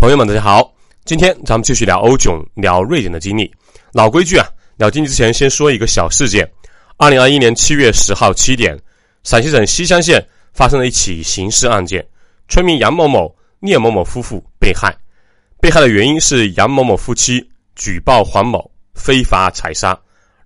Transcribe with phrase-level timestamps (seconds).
[0.00, 0.74] 朋友们，大家好，
[1.04, 3.52] 今天咱们继续聊欧囧，聊瑞典的经历。
[3.92, 4.48] 老规矩啊，
[4.78, 6.50] 聊经济之前先说一个小事件：
[6.96, 8.74] 二零二一年七月十号七点，
[9.24, 12.02] 陕西省西乡县发生了一起刑事案件，
[12.48, 14.96] 村民杨某某、聂某某夫妇被害。
[15.60, 17.46] 被害的原因是杨某某夫妻
[17.76, 19.94] 举报黄某非法采砂，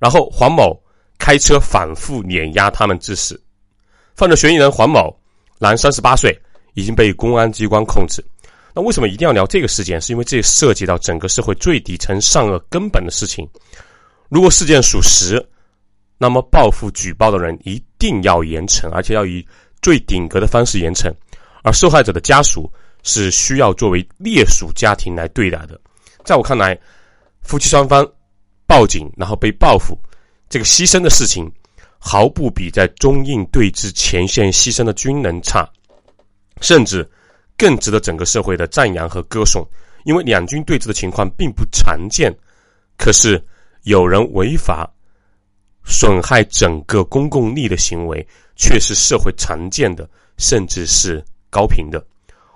[0.00, 0.76] 然后黄某
[1.16, 3.40] 开车反复碾压他们致死。
[4.16, 5.16] 犯罪嫌疑人黄某，
[5.60, 6.36] 男，三十八岁，
[6.74, 8.20] 已经被公安机关控制。
[8.74, 10.00] 那为什么一定要聊这个事件？
[10.00, 13.48] 是因为这涉及到整个社会最底层、善恶根本的事情。
[14.28, 15.40] 如果事件属实，
[16.18, 19.46] 那么报复举报的人一定要严惩，而且要以
[19.80, 21.08] 最顶格的方式严惩。
[21.62, 22.68] 而受害者的家属
[23.04, 25.80] 是需要作为烈属家庭来对待的。
[26.24, 26.76] 在我看来，
[27.42, 28.04] 夫妻双方
[28.66, 29.96] 报警然后被报复，
[30.48, 31.48] 这个牺牲的事情，
[31.96, 35.70] 毫不比在中印对峙前线牺牲的军人差，
[36.60, 37.08] 甚至。
[37.56, 39.66] 更值得整个社会的赞扬和歌颂，
[40.04, 42.34] 因为两军对峙的情况并不常见。
[42.96, 43.42] 可是
[43.82, 44.88] 有人违法
[45.84, 52.04] 损害整个公共利益的行为，却是社会常见的，甚至是高频的。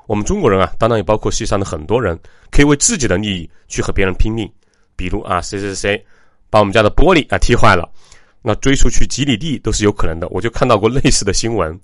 [0.06, 2.18] 我们中国人啊，当然也包括世界上的很多人，
[2.50, 4.50] 可以为自己的利益去和别人拼命。
[4.96, 6.02] 比如啊，谁谁谁
[6.50, 7.88] 把我们家的玻璃啊踢坏了，
[8.40, 10.26] 那追出去几里地都是有可能的。
[10.30, 11.78] 我就看到过类似的新闻，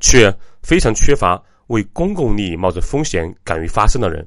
[0.00, 1.40] 却非常缺乏。
[1.70, 4.26] 为公共利益冒着风险敢于发声的人，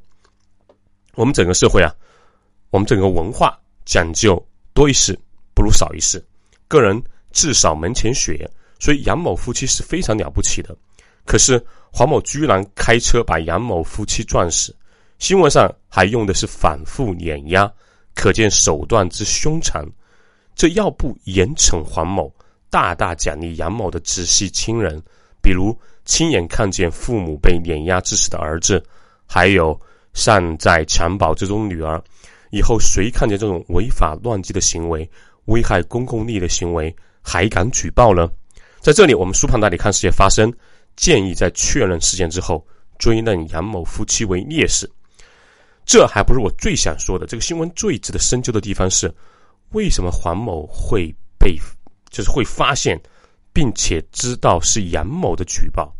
[1.16, 1.94] 我们整个社会啊，
[2.69, 4.41] 我们整个文化讲究
[4.73, 5.17] 多一事
[5.53, 6.25] 不如少一事，
[6.69, 10.73] 个人至少门前雪，所以杨某夫妻是非常了不起的。
[11.25, 14.73] 可是黄某居然开车把杨某夫妻撞死，
[15.19, 17.69] 新闻上还用的是反复碾压，
[18.16, 19.85] 可见手段之凶残。
[20.55, 22.33] 这要不严惩黄某，
[22.69, 24.97] 大大奖励杨某的直系亲人，
[25.41, 25.78] 比如。
[26.05, 28.83] 亲眼看见父母被碾压致死的儿子，
[29.25, 29.79] 还有
[30.13, 32.01] 善在襁褓之中女儿，
[32.51, 35.09] 以后谁看见这种违法乱纪的行为、
[35.45, 38.29] 危害公共利益的行为，还敢举报呢？
[38.81, 40.53] 在这里，我们苏胖带你看世界发生，
[40.97, 42.66] 建议在确认事件之后，
[42.99, 44.89] 追认杨某夫妻为烈士。
[45.85, 47.25] 这还不是我最想说的。
[47.25, 49.13] 这个新闻最值得深究的地方是，
[49.72, 51.57] 为什么黄某会被，
[52.09, 53.01] 就是会发现？
[53.53, 55.96] 并且知道是杨某的举报，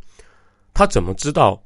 [0.74, 1.62] 他怎么知道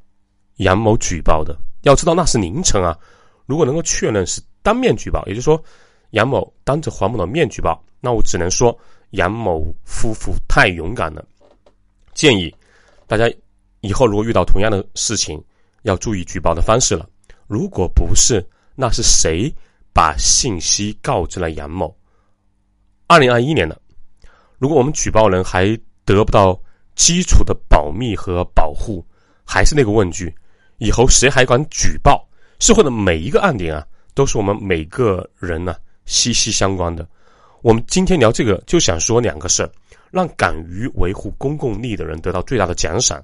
[0.58, 1.58] 杨某举报的？
[1.84, 2.98] 要知道那是凌晨啊！
[3.46, 5.64] 如果能够确认是当面举报，也就是说
[6.10, 8.78] 杨某当着黄某的面举报，那我只能说
[9.12, 11.26] 杨某夫妇太勇敢了。
[12.14, 12.54] 建议
[13.08, 13.32] 大家
[13.80, 15.42] 以后如果遇到同样的事情，
[15.84, 17.08] 要注意举报的方式了。
[17.48, 19.50] 如果不是，那是谁
[19.94, 21.96] 把信息告知了杨某？
[23.08, 23.80] 二零二一年的。
[24.60, 26.60] 如果我们举报人还得不到
[26.96, 29.06] 基础的保密和保护，
[29.46, 30.34] 还是那个问句：
[30.78, 32.28] 以后谁还敢举报？
[32.60, 33.86] 社会的每一个案点啊，
[34.16, 35.76] 都是我们每个人呢
[36.06, 37.08] 息息相关的。
[37.62, 39.70] 我们今天聊这个，就想说两个事儿：
[40.10, 43.24] 让敢于维护公共利益的人得到最大的奖赏，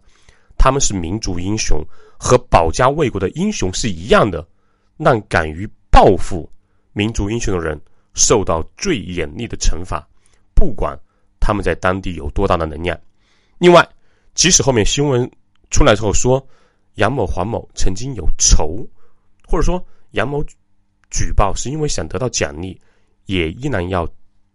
[0.56, 1.84] 他们是民族英雄，
[2.16, 4.40] 和保家卫国的英雄是一样的；
[4.98, 6.48] 让敢于报复
[6.92, 7.80] 民族英雄的人
[8.14, 10.08] 受到最严厉的惩罚，
[10.54, 10.96] 不管。
[11.46, 12.98] 他们在当地有多大的能量？
[13.58, 13.86] 另外，
[14.34, 15.30] 即使后面新闻
[15.72, 16.42] 出来之后说
[16.96, 18.88] 杨某、黄某曾经有仇，
[19.46, 20.42] 或者说杨某
[21.12, 22.80] 举报是因为想得到奖励，
[23.26, 24.08] 也依然要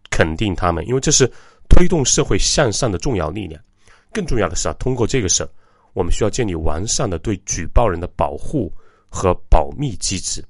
[0.09, 1.31] 肯定他们，因为这是
[1.69, 3.63] 推动社会向上的重要力量。
[4.11, 5.49] 更重要的是啊，通过这个事儿，
[5.93, 8.73] 我们需要建立完善的对举报人的保护
[9.11, 10.43] 和保密机制，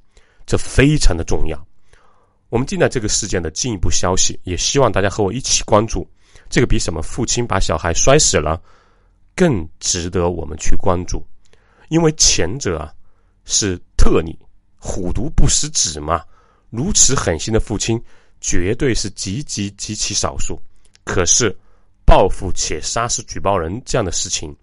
[0.47, 1.59] 这非常的重要。
[2.49, 6.09] 我们进来这个事件的进一步消息，也希望大家和我一起关注。
[6.49, 8.61] 这个比什么父亲把小孩摔死了
[9.35, 11.25] 更值得我们去关注，
[11.89, 12.93] 因为前者啊
[13.45, 14.39] 是特例，
[14.77, 16.23] 虎毒不食子嘛。
[16.71, 17.99] 如此狠心的父亲
[18.41, 20.61] 绝对是极极极其少数，
[21.05, 21.55] 可是
[22.05, 24.55] 报复且杀死举报人这样的事情，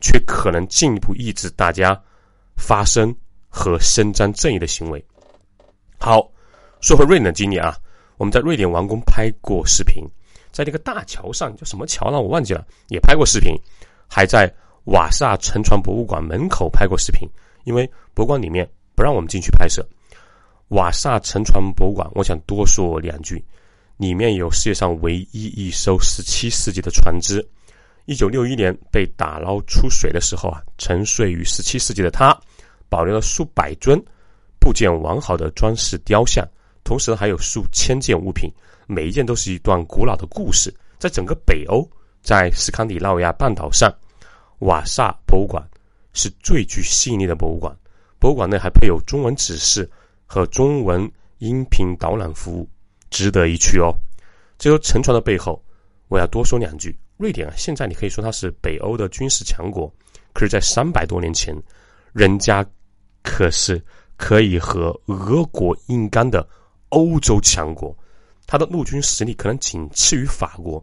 [0.00, 1.98] 却可能进一步抑制大家
[2.56, 3.14] 发声
[3.48, 5.02] 和伸张正义的行为。
[5.98, 6.30] 好，
[6.80, 7.76] 说回瑞典的经历啊，
[8.18, 10.04] 我们在瑞典王宫拍过视频。
[10.54, 12.20] 在那个大桥上叫什么桥呢？
[12.20, 13.52] 我忘记了，也拍过视频，
[14.08, 14.48] 还在
[14.84, 17.28] 瓦萨沉船博物馆门口拍过视频。
[17.64, 18.64] 因为博物馆里面
[18.94, 19.84] 不让我们进去拍摄。
[20.68, 23.44] 瓦萨沉船博物馆，我想多说两句。
[23.96, 27.44] 里面有世界上唯一一艘十七世纪的船只，
[28.04, 32.38] 一九六一年被打捞出水的时候啊，沉睡于十七世纪的它，
[32.88, 34.00] 保留了数百尊
[34.60, 36.46] 部件完好的装饰雕像，
[36.84, 38.48] 同时还有数千件物品。
[38.86, 41.88] 每一件都是一段古老的故事，在整个北欧，
[42.22, 43.92] 在斯堪的纳维亚半岛上，
[44.60, 45.62] 瓦萨博物馆
[46.12, 47.74] 是最具吸引力的博物馆。
[48.18, 49.90] 博物馆内还配有中文指示
[50.24, 52.68] 和中文音频导览服务，
[53.10, 53.92] 值得一去哦。
[54.56, 55.62] 这艘沉船的背后，
[56.08, 56.96] 我要多说两句。
[57.16, 59.92] 瑞典啊，现在你可以说它是北欧的军事强国，
[60.32, 61.54] 可是，在三百多年前，
[62.12, 62.64] 人家
[63.22, 63.80] 可是
[64.16, 66.48] 可以和俄国硬刚的
[66.88, 67.96] 欧洲强国，
[68.46, 70.82] 他的陆军实力可能仅次于法国。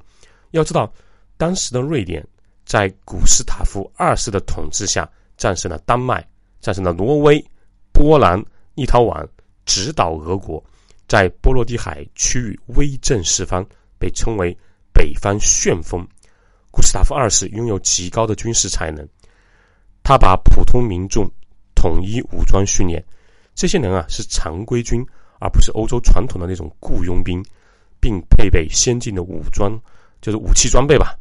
[0.52, 0.92] 要知道，
[1.38, 2.26] 当时的瑞典
[2.66, 6.28] 在古斯塔夫二世的统治下，战胜了丹麦，
[6.60, 7.44] 战胜了挪威、
[7.92, 8.44] 波兰、
[8.76, 9.28] 立陶宛，
[9.66, 10.64] 直捣俄国，
[11.08, 13.66] 在波罗的海区域威震四方，
[13.98, 14.56] 被称为
[14.94, 16.06] 北方旋风。
[16.72, 19.08] 古斯塔夫二世拥有极高的军事才能，
[20.04, 21.30] 他把普通民众
[21.76, 23.04] 统一武装训练，
[23.54, 25.06] 这些人啊是常规军，
[25.42, 27.44] 而不是欧洲传统的那种雇佣兵，
[28.00, 29.78] 并配备先进的武装，
[30.22, 31.18] 就是武器装备吧，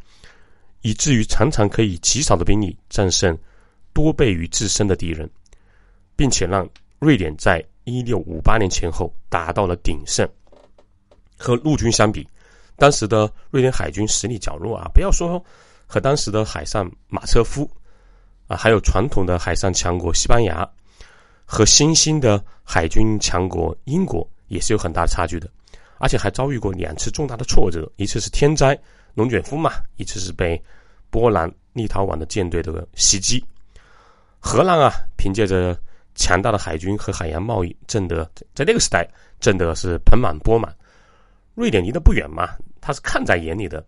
[0.82, 3.36] 以至于常常可以极少的兵力战胜
[3.94, 5.28] 多倍于自身的敌人，
[6.14, 6.68] 并且让
[6.98, 10.28] 瑞典在一六五八年前后达到了鼎盛。
[11.38, 12.28] 和陆军相比。
[12.76, 15.42] 当时的瑞典海军实力较弱啊，不要说
[15.86, 17.70] 和当时的海上马车夫
[18.46, 20.66] 啊，还有传统的海上强国西班牙
[21.52, 25.50] 和新兴的海军强国英国也是有很大差距的，
[25.98, 28.78] 而且还遭遇过两次重大的挫折，一次是天灾
[29.14, 30.62] 龙卷风嘛，一次是被
[31.10, 33.44] 波兰立陶宛的舰队的袭击。
[34.38, 35.76] 荷兰啊，凭借着
[36.14, 39.04] 强大的海军和海洋贸易，挣得在那个时代
[39.40, 40.72] 挣得是盆满钵满。
[41.56, 42.50] 瑞典离得不远嘛。
[42.80, 43.84] 他是看在眼里的，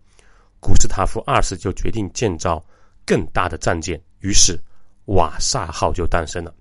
[0.59, 2.61] 古斯塔夫二世就决定建造
[3.05, 4.59] 更大的战舰，于是
[5.05, 6.53] 瓦萨号就诞生了。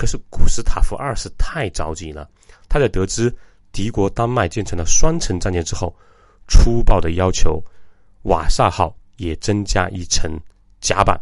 [0.00, 2.26] 可是古斯塔夫二世太着急了，
[2.70, 3.30] 他在得知
[3.70, 5.94] 敌国丹麦建成了双层战舰之后，
[6.48, 7.62] 粗暴的要求
[8.22, 10.40] 瓦萨号也增加一层
[10.80, 11.20] 甲板，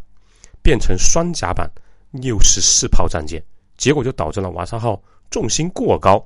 [0.63, 1.69] 变成双甲板
[2.13, 3.43] 六十四炮战舰，
[3.77, 6.25] 结果就导致了瓦萨号重心过高，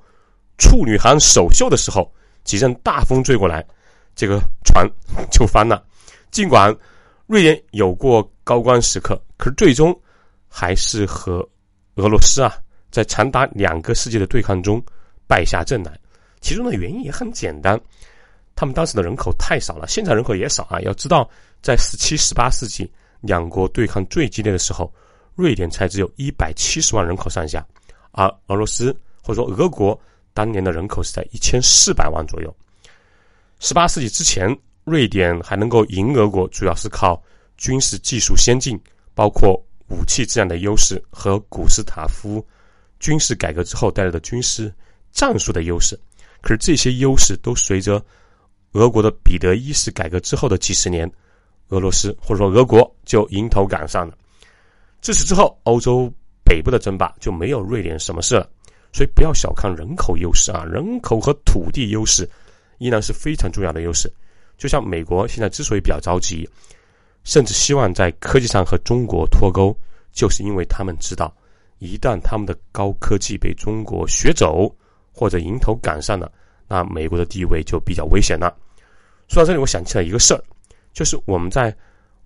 [0.58, 2.12] 处女航首秀的时候，
[2.44, 3.66] 几阵大风吹过来。
[4.14, 4.86] 这个船
[5.30, 5.82] 就翻了，
[6.30, 6.76] 尽管
[7.26, 9.98] 瑞典有过高光时刻，可是最终
[10.50, 11.48] 还是和
[11.96, 12.56] 俄罗斯啊
[12.90, 14.82] 在长达两个世纪的对抗中
[15.26, 15.98] 败下阵来。
[16.40, 17.80] 其中的原因也很简单，
[18.56, 20.80] 他们当时的人口太少了，现在人口也少啊。
[20.80, 21.28] 要知道，
[21.62, 22.90] 在十七、十八世纪
[23.20, 24.92] 两国对抗最激烈的时候，
[25.36, 27.64] 瑞典才只有一百七十万人口上下，
[28.10, 28.92] 而俄罗斯
[29.22, 29.98] 或者说俄国
[30.34, 32.54] 当年的人口是在一千四百万左右。
[33.60, 37.22] 十八世纪之前，瑞典还能够赢俄国，主要是靠
[37.56, 38.76] 军事技术先进，
[39.14, 42.44] 包括武器质量的优势和古斯塔夫
[42.98, 44.72] 军事改革之后带来的军事
[45.12, 45.98] 战术的优势。
[46.40, 48.02] 可是这些优势都随着
[48.72, 51.08] 俄国的彼得一世改革之后的几十年，
[51.68, 54.16] 俄罗斯或者说俄国就迎头赶上了。
[55.00, 56.10] 自此之后，欧洲
[56.42, 58.48] 北部的争霸就没有瑞典什么事了。
[58.92, 62.28] 所以不要小看人口优势啊，人口和土地优势。
[62.78, 64.12] 依然是非常重要的优势，
[64.58, 66.48] 就像美国现在之所以比较着急，
[67.24, 69.76] 甚至希望在科技上和中国脱钩，
[70.12, 71.32] 就是因为他们知道，
[71.78, 74.74] 一旦他们的高科技被中国学走
[75.12, 76.30] 或者迎头赶上了，
[76.68, 78.54] 那美国的地位就比较危险了。
[79.28, 80.42] 说到这里，我想起来一个事儿，
[80.92, 81.74] 就是我们在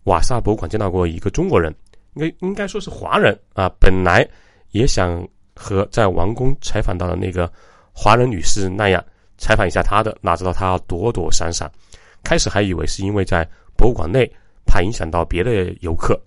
[0.05, 1.75] 瓦萨博物馆见到过一个中国人，
[2.15, 4.27] 应该应该说是华人啊，本来
[4.71, 7.53] 也想和在王宫采访到的那个
[7.93, 9.05] 华人女士那样。
[9.39, 11.71] 采访一下他的，哪知道他躲躲闪闪。
[12.25, 14.27] 开始还以为是因为在博物馆内
[14.67, 16.21] 怕影响到别的游客。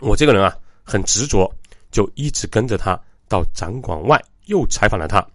[0.00, 1.50] 我这个人啊很执着，
[1.90, 5.26] 就一直跟着他到展馆外，又采访了他。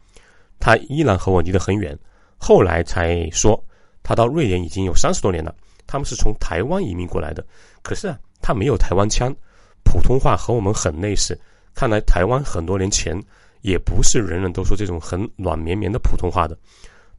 [0.60, 1.98] 他依然和我离得很远。
[2.38, 3.62] 后来才说，
[4.04, 5.54] 他到瑞典已经有三十多年了。
[5.88, 7.46] 他们是从台湾移民过来的，
[7.82, 9.36] 可是啊，他没有台湾腔，
[9.84, 11.38] 普通话和我们很类似。
[11.74, 13.22] 看来台湾很多年前。
[13.63, 16.58] 也不是人人都说这种很软绵绵的普通话的，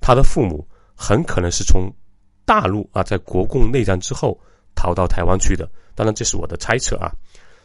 [0.01, 1.89] 他的父母很可能是从
[2.45, 4.37] 大陆啊，在国共内战之后
[4.75, 5.69] 逃到台湾去的。
[5.95, 7.13] 当然，这是我的猜测啊。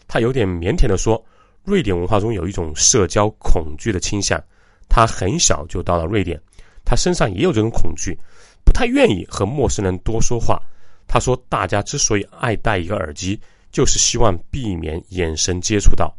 [0.07, 1.23] 他有点腼腆的说，
[1.63, 4.41] 瑞典文化中有一种社交恐惧的倾向。
[4.89, 6.39] 他很小就到了瑞典，
[6.85, 8.17] 他身上也有这种恐惧，
[8.65, 10.61] 不太愿意和陌生人多说话。
[11.07, 13.39] 他说，大家之所以爱戴一个耳机，
[13.71, 16.13] 就是希望避免眼神接触到，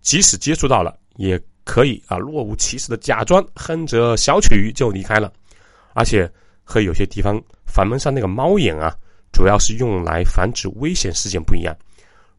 [0.00, 1.40] 即使接触到了也。
[1.66, 5.32] 可以啊，若无其事的假装哼着小曲就离开了，
[5.94, 6.30] 而且
[6.62, 8.94] 和有些地方房门上那个猫眼啊，
[9.34, 11.76] 主要是用来防止危险事件不一样。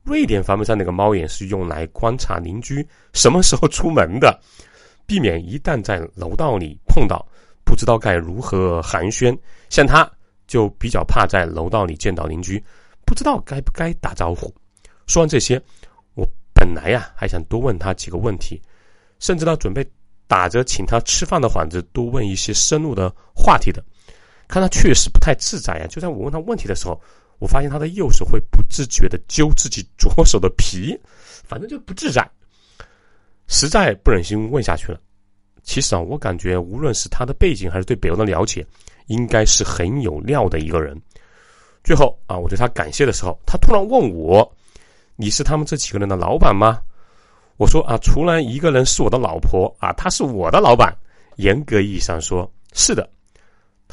[0.02, 4.40] 瑞典房门上那个猫眼是用来观察邻居什么时候出门的，
[5.06, 7.24] 避免一旦在楼道里碰到，
[7.66, 9.38] 不知道该如何寒暄。
[9.70, 10.10] 像他
[10.48, 12.64] 就比较怕在楼道里见到邻居，
[13.06, 14.54] 不知道该不该打招呼。
[15.08, 15.62] 说完这些，
[16.14, 18.62] 我本来呀还想多问他几个问题。
[19.18, 19.84] 甚至呢准备
[20.28, 23.84] 打着请他吃饭的幌子，多问一些深入的话题的。
[24.48, 25.88] 看他确实不太自在呀。
[25.88, 27.00] 就在我问他问题的时候，
[27.40, 30.98] 我发现他的右手会不自觉的揪自己左手的皮，
[31.48, 32.30] 反正就不自在，
[33.48, 35.00] 实在不忍心问下去了。
[35.64, 38.66] 其实啊，我感觉无论是他的背景还是对北欧的了解，
[39.08, 40.96] 应该是很有料的一个人。
[41.84, 44.50] 最后啊，我对他感谢的时候，他突然问我
[45.18, 46.80] ：“你是他们这几个人的老板吗？”
[47.58, 50.96] 我说：“啊，除了一个人是我的老婆啊，他是我的老板。
[51.38, 53.10] 严格意义上说，是的。”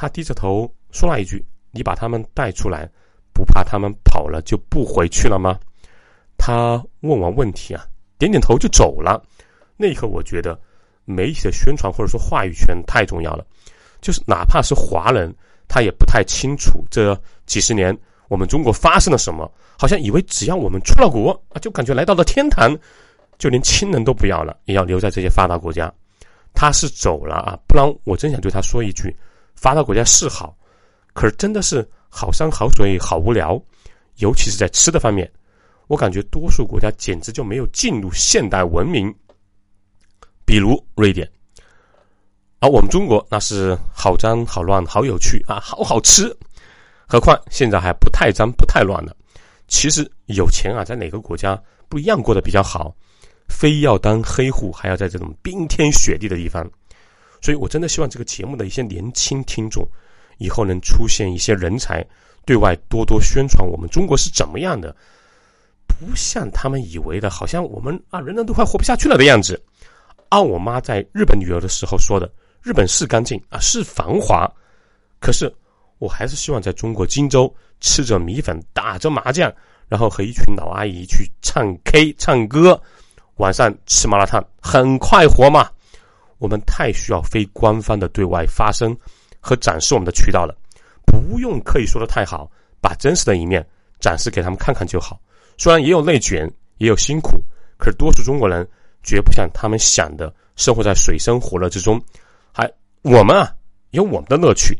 [0.03, 2.91] 他低着头说了一句：“你把他们带出来，
[3.33, 5.57] 不怕他们跑了就不回去了吗？”
[6.37, 7.87] 他问完问题啊，
[8.19, 9.23] 点点头就走了。
[9.77, 10.59] 那一刻，我觉得。
[11.05, 13.45] 媒体的宣传或者说话语权太重要了，
[14.01, 15.35] 就是哪怕是华人，
[15.67, 17.97] 他也不太清楚这几十年
[18.29, 22.77] 我们中国发生了什么，好像以为只要我们出了国啊，就感觉来到了天堂，
[23.37, 25.93] 就连亲人都不要了，也要留在这些发达国家。
[26.55, 29.15] 他是走了啊，不然我真想对他说一句：
[29.63, 30.57] 发达国家是好，
[31.13, 33.63] 可是真的是好山好水好无聊，
[34.17, 35.31] 尤其是在吃的方面，
[35.87, 39.15] 我感觉多数国家简直就没有进入现代文明。
[40.45, 41.31] 比如瑞典，
[42.59, 46.37] 而我们中国那是好脏好乱好有趣啊，好好吃。
[47.07, 49.17] 何况现在还不太脏不太乱了。
[49.69, 51.57] 其实有钱啊，在哪个国家
[51.89, 52.93] 不一样过得比较好，
[53.47, 56.69] 非要当黑户，还要在这种冰天雪地的地方。
[57.43, 59.87] 所以我真的希望这个节目的一些年轻听众，
[60.39, 62.03] 以后能出现一些人才，
[62.47, 64.95] 对外多多宣传我们中国是怎么样的，
[65.87, 69.61] 不像他们以为的，好像我们啊人人都快活不下去了的样子。
[70.29, 72.33] 按我妈在日本旅游的时候说的，
[72.63, 74.51] 日本是干净啊，是繁华，
[75.21, 75.53] 可是
[75.99, 79.53] 我还是希望在中国荆州吃着米粉，打着麻将，
[79.89, 82.81] 然后和一群老阿姨去唱 K 唱歌，
[83.37, 85.69] 晚上吃麻辣烫，很快活嘛。
[86.43, 88.93] 我们太需要非官方的对外发声
[89.39, 90.53] 和展示我们的渠道了，
[91.07, 93.65] 不用刻意说的太好，把真实的一面
[94.01, 95.21] 展示给他们看看就好。
[95.57, 97.41] 虽然也有内卷，也有辛苦，
[97.79, 98.69] 可是多数中国人。
[99.05, 102.01] 绝不像他们想的，生活在水深火热之中。
[102.53, 102.73] 还
[103.03, 103.53] 我们啊，
[103.91, 104.79] 有我们的乐趣。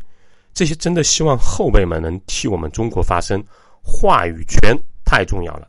[0.53, 3.43] 这些真的希望后辈们能替我们中国发声，
[3.81, 5.67] 话语权太重要了。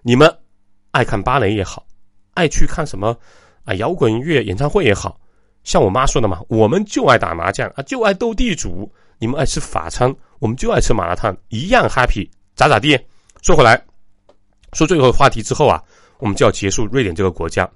[0.00, 0.34] 你们
[0.92, 1.86] 爱看芭蕾也好，
[2.32, 3.14] 爱去看什么
[3.64, 5.20] 啊摇滚乐演唱会也好，
[5.64, 8.90] 像我妈说的嘛，我们就爱打麻将啊，就爱斗地主。
[9.18, 12.98] 你们爱吃法餐，我们就爱吃麻辣烫，一样 happy，咋咋地。
[13.42, 13.78] 说回来，
[14.72, 15.82] 说最后话题之后啊，
[16.18, 17.68] 我们就要结束瑞典这个国家。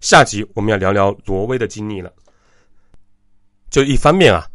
[0.00, 2.12] 下集我们要聊聊挪威的经历了。
[3.70, 4.46] 就一方面啊，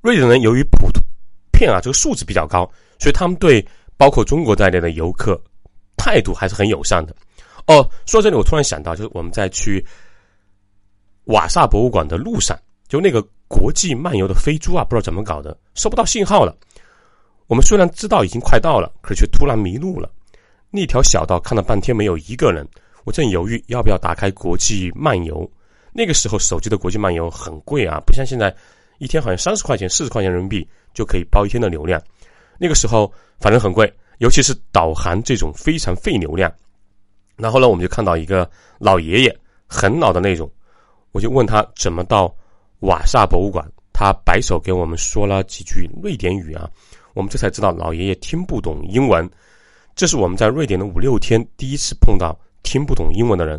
[0.00, 0.88] 瑞典人由于普
[1.50, 2.70] 遍啊这个素质比较高，
[3.00, 5.40] 所以他们对包括中国在内的游客
[5.96, 7.14] 态度还是很友善的。
[7.66, 9.84] 哦，说到这里，我突然想到，就是我们在去
[11.30, 12.58] 瓦萨博物馆的路上，
[12.88, 16.56] 就那个国际漫游的飞猪啊，不知道怎么搞的，收不到信号了。
[17.46, 20.10] 我们虽然知道已经快到了，可是却突然迷路了。
[20.70, 22.66] 那条小道看了半天，没有一个人。
[23.04, 25.50] 我正犹豫要不要打开国际漫游，
[25.92, 28.54] 那个时候手机的国际漫游很贵啊，不像现在
[28.98, 32.00] 一天好像三十块钱、四十块钱人民币就可以包一天的流量。
[32.58, 33.10] 那个时候
[33.40, 36.52] 反正很贵，尤其是导航这种非常费流量。
[37.36, 40.48] 然后呢，我们就看到一个老爷爷很老的那种，
[41.12, 42.34] 我就问他怎么到
[42.80, 46.68] 瓦萨博物馆，他摆手给我们说了几句瑞典语啊，
[47.14, 49.28] 我们这才知道老爷爷听不懂英文。
[49.94, 52.38] 这是我们在瑞典的五六天第一次碰到。
[52.62, 53.58] 听不懂英文的人，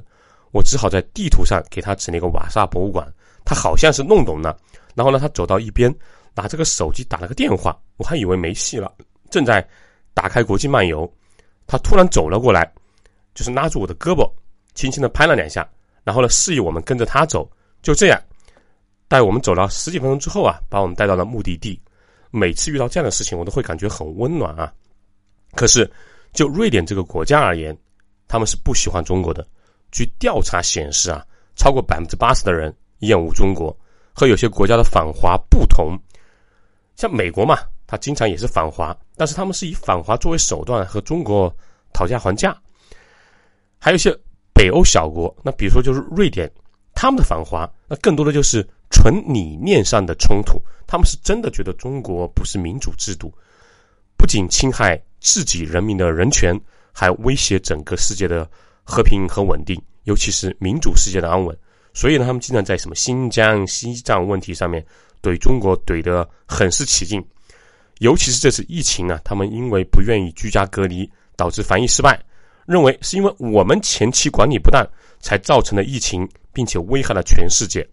[0.52, 3.06] 我只好在地图上给他指那个瓦萨博物馆。
[3.44, 4.56] 他好像是弄懂了，
[4.94, 5.94] 然后呢，他走到一边，
[6.36, 7.76] 拿这个手机打了个电话。
[7.98, 8.94] 我还以为没戏了，
[9.32, 9.68] 正在
[10.14, 11.12] 打开国际漫游，
[11.66, 12.72] 他突然走了过来，
[13.34, 14.32] 就是拉住我的胳膊，
[14.76, 15.68] 轻轻的拍了两下，
[16.04, 17.50] 然后呢，示意我们跟着他走。
[17.82, 18.22] 就这样，
[19.08, 21.82] 带我们走了十几分钟之后啊，把我们带到了目的地。
[22.30, 24.72] 每次遇到这样的事情，我都会感觉很温暖啊。
[25.54, 25.90] 可是，
[26.34, 27.78] 就瑞典这个国家而言，
[28.28, 29.46] 他们是不喜欢中国的。
[29.92, 33.76] 据调查显示啊，超过百分之八十的人厌恶中国。
[34.14, 35.98] 和有些国家的反华不同，
[36.98, 41.52] 像美国嘛，它经常也是反华，但是他们是以反华作为手段和中国
[41.94, 42.56] 讨价还价。
[43.80, 44.16] 还有一些
[44.62, 46.48] 北欧小国，那比如说就是瑞典，
[46.94, 50.62] 他们的反华那更多的就是纯理念上的冲突。
[50.86, 53.34] 他们是真的觉得中国不是民主制度，
[54.16, 56.56] 不仅侵害自己人民的人权。
[56.94, 58.46] 还威胁整个世界的
[58.84, 61.58] 和平和稳定，尤其是民主世界的安稳。
[61.94, 64.86] 所以呢，他们经常在什么新疆、西藏问题上面
[65.24, 67.26] 怼中国怼得很是起劲。
[68.00, 72.22] 尤其是这次疫情啊，他们因为不愿意居家隔离，导致防疫失败，
[72.72, 74.88] 认为是因为我们前期管理不当，
[75.20, 77.86] 才造成的疫情并且危害了全世界。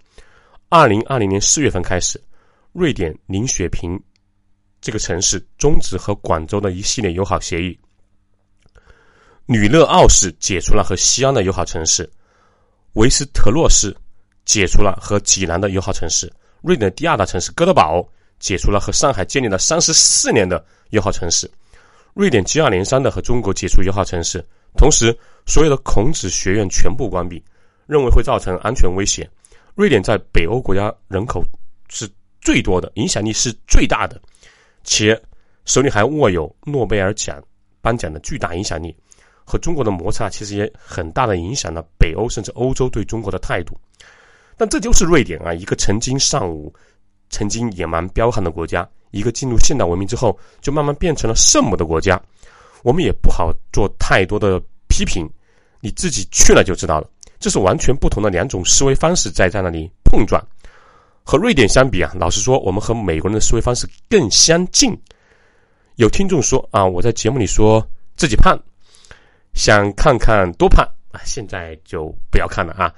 [0.69, 2.23] 二零二零年四月份开始，
[2.73, 4.01] 瑞典林雪平
[4.81, 7.77] 这个城市终止和广州的一系列友好协议。
[9.47, 12.09] 吕勒奥市解除了和西安的友好城市，
[12.93, 13.93] 维斯特洛市
[14.45, 16.33] 解除了和济南的友好城市。
[16.63, 18.09] 瑞典第二大城市哥德堡
[18.39, 21.51] 解除了和上海建立了三十四年的友好城市。
[22.15, 24.45] 瑞典接二连三的和中国解除友好城市，
[24.77, 27.43] 同时所有的孔子学院全部关闭，
[27.87, 29.29] 认为会造成安全威胁。
[29.75, 31.43] 瑞典在北欧国家人口
[31.89, 32.09] 是
[32.41, 34.21] 最多的，影响力是最大的，
[34.85, 35.21] 且
[35.65, 37.43] 手里还握有诺贝尔奖
[37.81, 38.95] 颁奖的巨大影响力。
[39.45, 43.75] 和中国的摩擦其实也很大的影响了北欧甚至欧洲对中国的态度，
[44.59, 46.71] 但这就是瑞典啊，一个曾经尚武、
[47.31, 52.21] 曾经野蛮彪悍的国家，一个进入现代文明之后就慢慢变成了圣母的国家。
[52.83, 55.29] 我们也不好做太多的批评，
[55.81, 57.09] 你自己去了就知道了。
[57.39, 60.43] 这是完全不同的两种思维方式在在那里碰撞。
[61.23, 64.99] 和瑞典相比啊，老实说，我们和美国人的思维方式更相近。
[65.97, 68.59] 有听众说啊，我在节目里说自己胖。
[69.55, 71.21] 想看看多胖啊！
[71.25, 72.95] 现在就不要看了啊。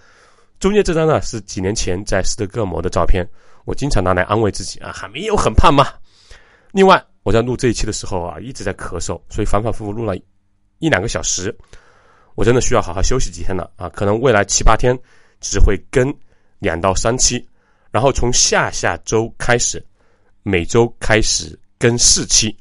[0.58, 3.26] 中间这张呢是几年前在斯德哥尔摩的照片，
[3.64, 5.87] 我经常拿来安慰自己啊，还没有很胖嘛。
[6.72, 10.16] 另外，我在录这一期的时候啊，一直在咳嗽，所以反反复复录了
[10.78, 11.54] 一两个小时，
[12.34, 13.88] 我真的需要好好休息几天了啊。
[13.90, 14.98] 可能未来七八天
[15.40, 16.12] 只会更
[16.58, 17.46] 两到三期，
[17.90, 19.84] 然后从下下周开始，
[20.42, 22.56] 每周开始更四期。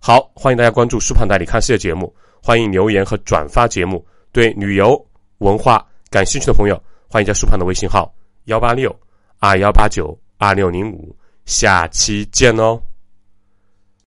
[0.00, 2.14] 好，欢迎大家关注“舒胖带你看世界”节目。
[2.42, 4.06] 欢迎留言和转发节目。
[4.30, 5.06] 对旅游
[5.38, 8.14] 文化感兴趣的朋友，欢迎加舒胖的微信号：
[8.44, 8.94] 幺八六
[9.38, 11.16] 二幺八九二六零五。
[11.46, 12.80] 下期见哦。